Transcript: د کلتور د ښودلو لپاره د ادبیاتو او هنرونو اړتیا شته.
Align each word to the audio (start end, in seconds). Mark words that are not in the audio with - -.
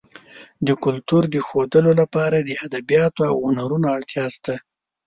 د 0.67 0.69
کلتور 0.83 1.23
د 1.33 1.35
ښودلو 1.47 1.91
لپاره 2.01 2.37
د 2.39 2.49
ادبیاتو 2.65 3.21
او 3.31 3.35
هنرونو 3.47 3.85
اړتیا 3.95 4.25
شته. 4.35 4.55